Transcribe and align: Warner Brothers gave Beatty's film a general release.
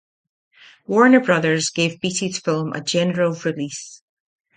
Warner 0.87 1.19
Brothers 1.19 1.69
gave 1.69 2.01
Beatty's 2.01 2.39
film 2.39 2.73
a 2.73 2.81
general 2.81 3.33
release. 3.33 4.01